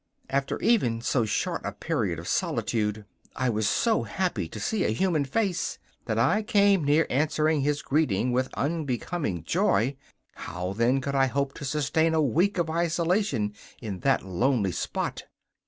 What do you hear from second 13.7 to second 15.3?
in that lonely spot?